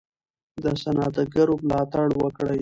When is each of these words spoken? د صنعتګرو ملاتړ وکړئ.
د 0.63 0.65
صنعتګرو 0.81 1.55
ملاتړ 1.67 2.07
وکړئ. 2.21 2.59